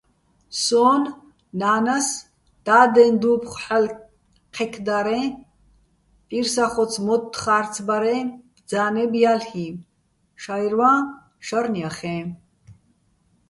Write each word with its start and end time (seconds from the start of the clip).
სოჼ 0.63 0.85
ნა́ნას 1.59 2.07
დადეჼ 2.65 3.05
დუ́ფხო̆ 3.21 3.59
ჰ̦ალო̆ 3.65 3.97
ჴექდარეჼ, 4.55 5.21
პირსახოც-მოთთხა́რცბარეჼ 6.27 8.17
ბძა́ნებ 8.55 9.11
ჲალ'იჼ, 9.21 9.67
შაჲრვაჼ 10.41 10.93
შარნ 11.45 11.73
ჲახეჼ. 11.81 12.15